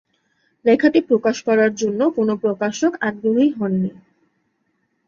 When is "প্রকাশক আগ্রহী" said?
2.43-3.47